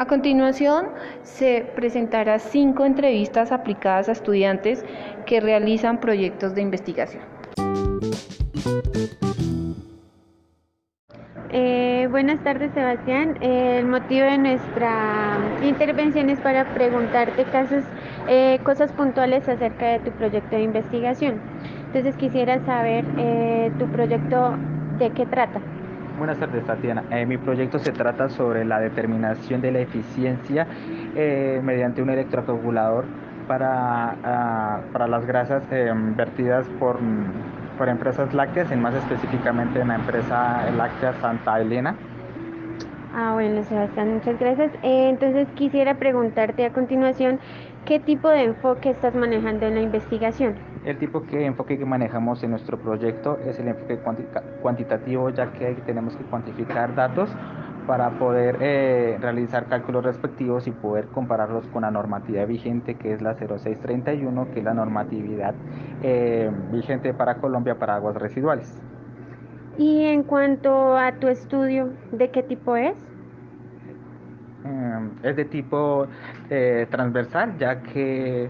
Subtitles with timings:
[0.00, 0.86] A continuación,
[1.24, 4.82] se presentará cinco entrevistas aplicadas a estudiantes
[5.26, 7.22] que realizan proyectos de investigación.
[11.50, 13.36] Eh, buenas tardes, Sebastián.
[13.42, 17.84] el motivo de nuestra intervención es para preguntarte casos,
[18.26, 21.42] eh, cosas puntuales acerca de tu proyecto de investigación.
[21.88, 24.56] Entonces quisiera saber eh, tu proyecto
[24.98, 25.60] de qué trata.
[26.20, 27.02] Buenas tardes, Tatiana.
[27.10, 30.66] Eh, mi proyecto se trata sobre la determinación de la eficiencia
[31.16, 33.06] eh, mediante un electrocoagulador
[33.48, 36.98] para, ah, para las grasas eh, vertidas por,
[37.78, 41.96] por empresas lácteas, en más específicamente en la empresa láctea Santa Elena.
[43.14, 44.72] Ah, bueno, Sebastián, muchas gracias.
[44.82, 47.40] entonces quisiera preguntarte a continuación,
[47.86, 50.69] ¿qué tipo de enfoque estás manejando en la investigación?
[50.84, 53.98] El tipo de enfoque que manejamos en nuestro proyecto es el enfoque
[54.62, 57.30] cuantitativo, ya que tenemos que cuantificar datos
[57.86, 63.20] para poder eh, realizar cálculos respectivos y poder compararlos con la normatividad vigente que es
[63.20, 65.54] la 0631, que es la normatividad
[66.02, 68.80] eh, vigente para Colombia para aguas residuales.
[69.76, 72.96] Y en cuanto a tu estudio, ¿de qué tipo es?
[74.64, 76.06] Eh, es de tipo
[76.90, 78.48] transversal, ya que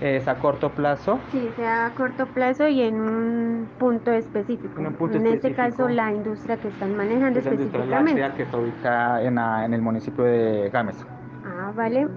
[0.00, 1.18] es a corto plazo.
[1.30, 4.80] Sí, sea a corto plazo y en un punto específico.
[4.80, 8.20] En, este caso, la industria que están manejando es específicamente.
[8.20, 10.96] La que está ubicada en, en el municipio de Gámez.
[11.44, 12.08] Ah, vale.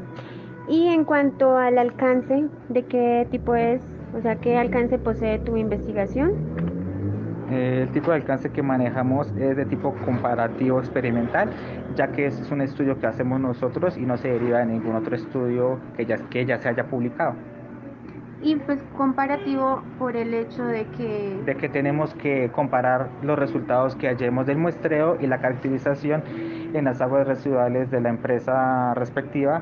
[0.67, 3.81] Y en cuanto al alcance, ¿de qué tipo es?
[4.17, 6.33] O sea, ¿qué alcance posee tu investigación?
[7.49, 11.49] El tipo de alcance que manejamos es de tipo comparativo experimental,
[11.95, 15.15] ya que es un estudio que hacemos nosotros y no se deriva de ningún otro
[15.15, 17.35] estudio que ya, que ya se haya publicado
[18.41, 21.41] y pues comparativo por el hecho de que...
[21.45, 26.23] De que tenemos que comparar los resultados que hallemos del muestreo y la caracterización
[26.73, 29.61] en las aguas residuales de la empresa respectiva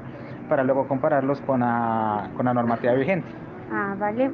[0.50, 3.28] para luego compararlos con la, con la normativa vigente.
[3.72, 4.32] Ah, vale.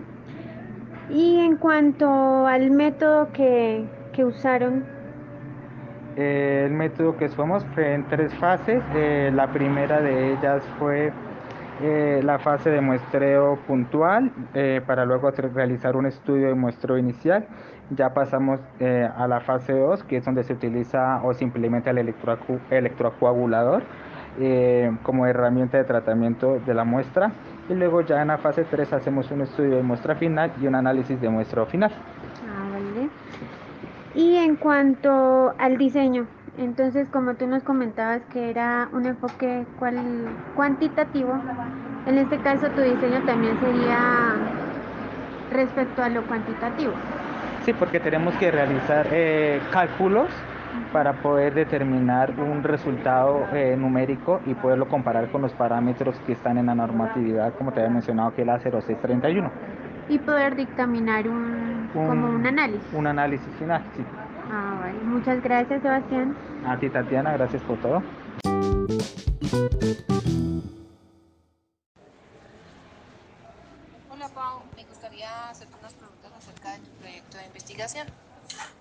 [1.09, 4.83] Y en cuanto al método que, que usaron,
[6.15, 8.83] el método que usamos fue en tres fases.
[8.95, 11.13] Eh, la primera de ellas fue
[11.81, 17.47] eh, la fase de muestreo puntual eh, para luego realizar un estudio de muestreo inicial.
[17.89, 21.89] Ya pasamos eh, a la fase 2, que es donde se utiliza o se implementa
[21.89, 22.13] el
[22.69, 23.83] electrocoagulador
[25.03, 27.31] como herramienta de tratamiento de la muestra.
[27.67, 30.75] Y luego ya en la fase 3 hacemos un estudio de muestra final y un
[30.75, 31.91] análisis de muestreo final.
[32.47, 33.09] Ah, vale.
[34.13, 36.27] Y en cuanto al diseño,
[36.57, 39.65] entonces, como tú nos comentabas que era un enfoque
[40.55, 41.33] cuantitativo,
[42.05, 44.35] en este caso tu diseño también sería
[45.51, 46.93] respecto a lo cuantitativo.
[47.63, 50.29] Sí, porque tenemos que realizar eh, cálculos
[50.91, 56.57] para poder determinar un resultado eh, numérico y poderlo comparar con los parámetros que están
[56.57, 59.51] en la normatividad, como te había mencionado, que es la 0631.
[60.09, 62.93] Y poder dictaminar un, como un análisis.
[62.93, 64.03] Un análisis final, sí.
[64.53, 66.35] Ah, Muchas gracias, Sebastián.
[66.67, 68.03] A ti, Tatiana, gracias por todo.
[74.09, 74.61] Hola, Pau.
[74.75, 78.07] Me gustaría hacerte unas preguntas acerca de tu proyecto de investigación.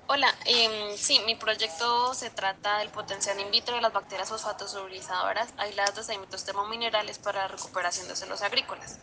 [0.08, 5.54] Hola, eh, sí, mi proyecto se trata del potencial in vitro de las bacterias fosfatosolubilizadoras
[5.56, 8.98] aisladas de sedimentos termominerales para la recuperación de suelos agrícolas.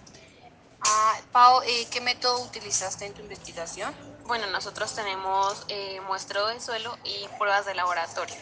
[0.82, 3.94] Ah, Pau, eh, ¿qué método utilizaste en tu investigación?
[4.28, 8.36] Bueno, nosotros tenemos eh, muestreo de suelo y pruebas de laboratorio.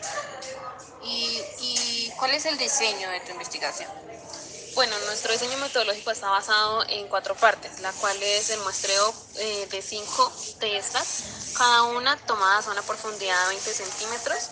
[1.04, 3.88] ¿Y, cuál es el diseño de tu investigación?
[4.74, 9.68] Bueno, nuestro diseño metodológico está basado en cuatro partes, la cual es el muestreo eh,
[9.70, 14.50] de cinco de estas, cada una tomada a una profundidad de 20 centímetros.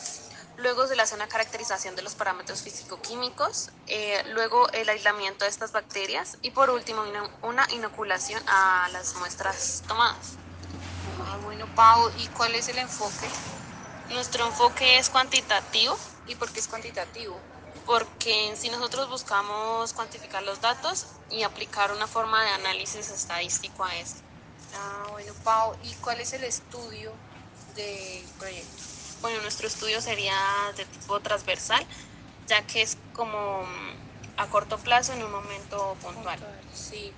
[0.58, 5.50] Luego se le hace una caracterización de los parámetros físico-químicos, eh, luego el aislamiento de
[5.50, 7.04] estas bacterias y por último
[7.42, 10.43] una inoculación a las muestras tomadas.
[11.34, 13.28] Ah, bueno, Pau, ¿y cuál es el enfoque?
[14.10, 15.98] Nuestro enfoque es cuantitativo.
[16.28, 17.42] ¿Y por qué es cuantitativo?
[17.88, 23.96] Porque si nosotros buscamos cuantificar los datos y aplicar una forma de análisis estadístico a
[23.96, 24.22] esto.
[24.76, 27.12] Ah, bueno, Pau, ¿y cuál es el estudio
[27.74, 28.84] del proyecto?
[29.22, 30.38] Bueno, nuestro estudio sería
[30.78, 31.84] de tipo transversal,
[32.46, 33.66] ya que es como
[34.38, 36.40] a corto plazo en un momento puntual.
[36.72, 37.12] Sí.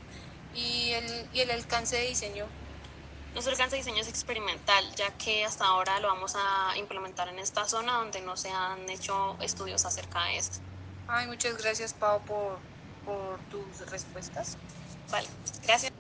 [0.54, 2.50] ¿Y el, y el alcance de diseño?
[3.36, 7.38] Nuestro alcance de diseño es experimental, ya que hasta ahora lo vamos a implementar en
[7.38, 10.60] esta zona donde no se han hecho estudios acerca de esto.
[11.06, 12.60] Ay, muchas gracias, Pau, por,
[13.04, 14.58] por tus respuestas.
[15.12, 15.28] Vale,
[15.64, 15.92] gracias.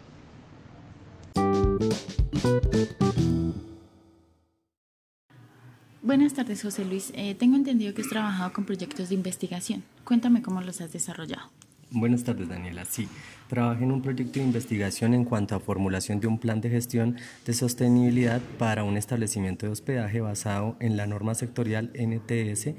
[6.01, 7.11] Buenas tardes, José Luis.
[7.15, 9.83] Eh, tengo entendido que has trabajado con proyectos de investigación.
[10.05, 11.51] Cuéntame cómo los has desarrollado.
[11.97, 12.83] Buenas tardes, Daniela.
[12.83, 13.07] Sí,
[13.47, 17.15] trabajé en un proyecto de investigación en cuanto a formulación de un plan de gestión
[17.45, 22.73] de sostenibilidad para un establecimiento de hospedaje basado en la norma sectorial NTS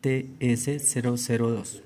[0.00, 1.82] TS002.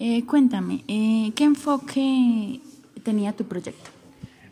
[0.00, 2.60] Eh, cuéntame, eh, ¿qué enfoque
[3.04, 3.90] tenía tu proyecto?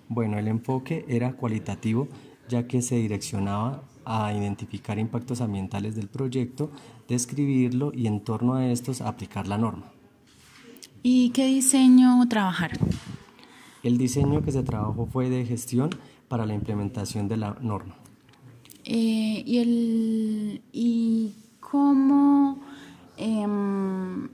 [0.09, 2.07] Bueno, el enfoque era cualitativo
[2.49, 6.71] ya que se direccionaba a identificar impactos ambientales del proyecto,
[7.09, 9.91] describirlo y en torno a estos aplicar la norma.
[11.09, 12.81] ¿Y qué diseño trabajaron?
[13.85, 15.91] El diseño que se trabajó fue de gestión
[16.27, 17.95] para la implementación de la norma.
[18.85, 22.61] Eh, ¿y, el, ¿Y cómo
[23.17, 24.29] em,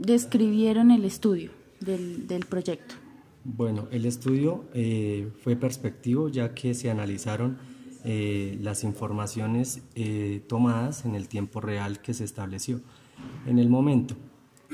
[0.00, 2.96] describieron el estudio del, del proyecto?
[3.44, 7.56] Bueno, el estudio eh, fue perspectivo ya que se analizaron
[8.02, 9.84] eh, las informaciones
[10.48, 12.80] tomadas en el tiempo real que se estableció
[13.46, 14.16] en el momento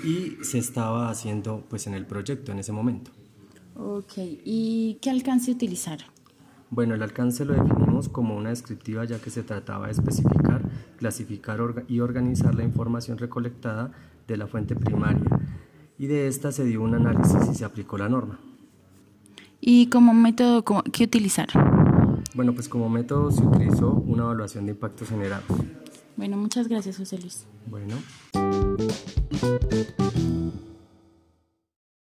[0.03, 3.11] y se estaba haciendo pues en el proyecto en ese momento.
[3.75, 4.15] Ok,
[4.45, 6.07] ¿y qué alcance utilizaron?
[6.71, 10.63] Bueno, el alcance lo definimos como una descriptiva ya que se trataba de especificar,
[10.97, 13.93] clasificar y organizar la información recolectada
[14.27, 15.25] de la fuente primaria
[15.99, 18.39] y de esta se dio un análisis y se aplicó la norma.
[19.61, 22.23] ¿Y como método qué utilizaron?
[22.35, 25.47] Bueno, pues como método se utilizó una evaluación de impactos generados.
[26.17, 27.47] Bueno, muchas gracias, José Luis.
[27.67, 27.97] Bueno.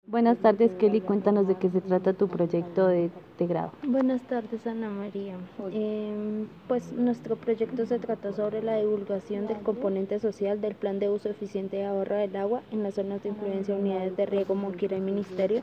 [0.07, 1.01] Buenas tardes, Kelly.
[1.01, 3.71] Cuéntanos de qué se trata tu proyecto de, de grado.
[3.87, 5.37] Buenas tardes, Ana María.
[5.73, 11.11] Eh, pues nuestro proyecto se trata sobre la divulgación del componente social del plan de
[11.11, 14.97] uso eficiente y ahorro del agua en las zonas de influencia unidades de riego Monquira
[14.97, 15.63] y Ministerio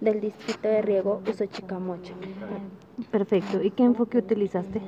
[0.00, 2.14] del distrito de riego Usochicamocha.
[3.10, 3.60] Perfecto.
[3.62, 4.80] ¿Y qué enfoque utilizaste?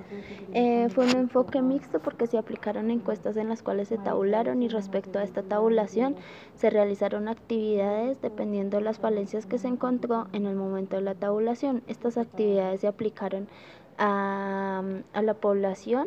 [0.55, 4.69] Eh, fue un enfoque mixto porque se aplicaron encuestas en las cuales se tabularon y
[4.69, 6.15] respecto a esta tabulación
[6.55, 11.15] se realizaron actividades dependiendo de las falencias que se encontró en el momento de la
[11.15, 11.83] tabulación.
[11.89, 13.49] Estas actividades se aplicaron
[13.99, 14.83] a,
[15.13, 16.07] a la población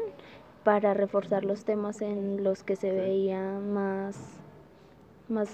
[0.64, 4.18] para reforzar los temas en los que se veían más,
[5.28, 5.50] más,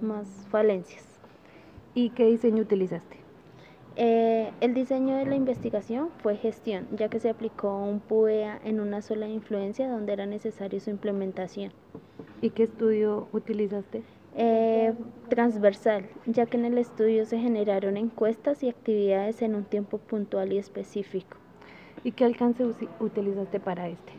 [0.00, 1.04] más falencias.
[1.94, 3.23] ¿Y qué diseño utilizaste?
[3.96, 8.80] Eh, el diseño de la investigación fue gestión, ya que se aplicó un PUEA en
[8.80, 11.72] una sola influencia donde era necesario su implementación.
[12.40, 14.02] ¿Y qué estudio utilizaste?
[14.36, 14.94] Eh,
[15.28, 20.52] transversal, ya que en el estudio se generaron encuestas y actividades en un tiempo puntual
[20.52, 21.36] y específico.
[22.02, 22.64] ¿Y qué alcance
[22.98, 24.12] utilizaste para este?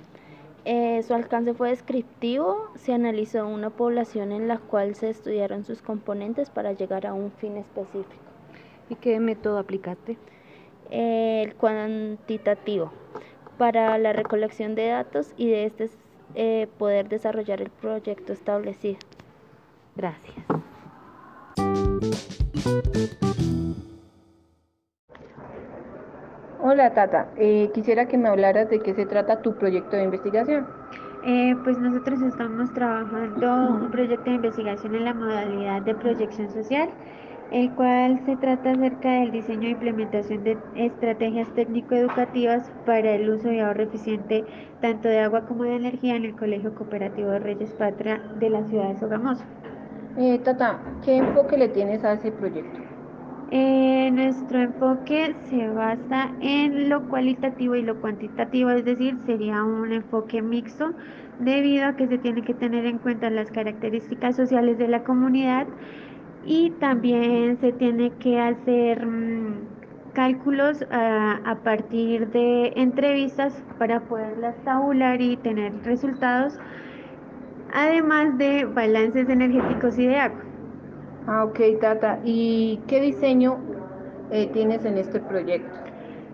[0.63, 5.81] Eh, su alcance fue descriptivo, se analizó una población en la cual se estudiaron sus
[5.81, 8.34] componentes para llegar a un fin específico.
[8.89, 10.17] ¿Y qué método aplicaste?
[10.89, 12.91] el cuantitativo,
[13.57, 15.89] para la recolección de datos y de este
[16.35, 18.97] eh, poder desarrollar el proyecto establecido.
[19.95, 20.35] Gracias.
[26.61, 30.67] Hola Tata, eh, quisiera que me hablaras de qué se trata tu proyecto de investigación.
[31.23, 33.51] Eh, pues nosotros estamos trabajando
[33.83, 36.89] un proyecto de investigación en la modalidad de proyección social
[37.51, 43.51] el cual se trata acerca del diseño e implementación de estrategias técnico-educativas para el uso
[43.51, 44.43] y ahorro eficiente
[44.81, 48.63] tanto de agua como de energía en el Colegio Cooperativo de Reyes Patria de la
[48.65, 49.43] ciudad de Sogamoso.
[50.17, 52.79] Eh, Tata, ¿qué enfoque le tienes a ese proyecto?
[53.51, 59.91] Eh, nuestro enfoque se basa en lo cualitativo y lo cuantitativo, es decir, sería un
[59.91, 60.95] enfoque mixto
[61.37, 65.67] debido a que se tiene que tener en cuenta las características sociales de la comunidad,
[66.45, 74.55] y también se tiene que hacer mm, cálculos ah, a, partir de entrevistas para poderlas
[74.63, 76.53] tabular y tener resultados,
[77.73, 80.41] además de balances energéticos y de agua.
[81.27, 82.19] Ah, ok, Tata.
[82.23, 83.57] ¿Y qué diseño
[84.31, 85.75] eh, tienes en este proyecto?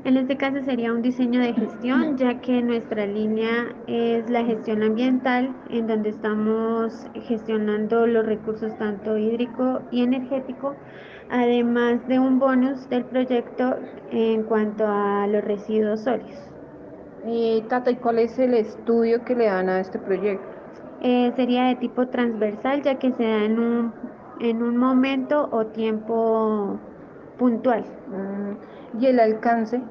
[0.04, 4.82] En este caso sería un diseño de gestión, ya que nuestra línea es la gestión
[4.82, 10.76] ambiental, en donde estamos gestionando los recursos tanto hídrico y energético,
[11.30, 13.76] además de un bonus del proyecto
[14.10, 16.40] en cuanto a los residuos sólidos.
[17.28, 20.48] Eh, Tata, ¿y cuál es el estudio que le dan a este proyecto?
[21.04, 23.94] Eh, sería de tipo transversal, ya que se da en un,
[24.40, 26.80] en un momento o tiempo
[27.38, 27.86] puntual.
[28.08, 29.82] Mm y el alcance.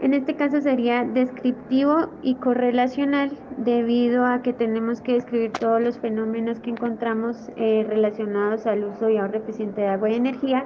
[0.00, 5.98] En este caso sería descriptivo y correlacional debido a que tenemos que describir todos los
[5.98, 10.64] fenómenos que encontramos eh, relacionados al uso y ahorro eficiente de agua y energía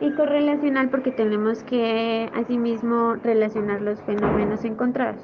[0.00, 5.20] y correlacional porque tenemos que asimismo relacionar los fenómenos encontrados.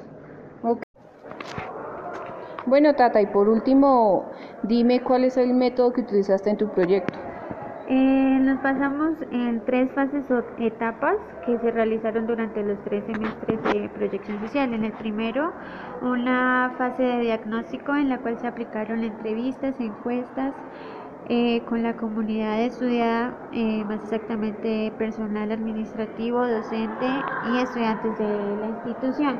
[2.65, 4.25] Bueno, Tata, y por último,
[4.63, 7.13] dime cuál es el método que utilizaste en tu proyecto.
[7.89, 13.63] Eh, nos pasamos en tres fases o etapas que se realizaron durante los tres semestres
[13.63, 14.73] de proyección social.
[14.73, 15.53] En el primero,
[16.01, 20.53] una fase de diagnóstico en la cual se aplicaron entrevistas, encuestas
[21.29, 27.07] eh, con la comunidad estudiada, eh, más exactamente personal administrativo, docente
[27.51, 29.39] y estudiantes de la institución.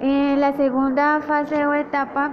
[0.00, 2.32] En la segunda fase o etapa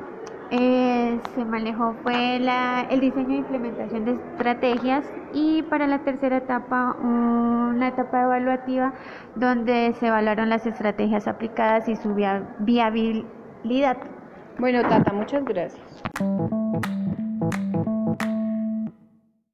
[0.51, 6.37] eh, se manejó fue la, el diseño e implementación de estrategias y para la tercera
[6.37, 8.93] etapa una etapa evaluativa
[9.35, 12.15] donde se evaluaron las estrategias aplicadas y su
[12.59, 13.97] viabilidad.
[14.57, 15.81] Bueno, Tata, muchas gracias.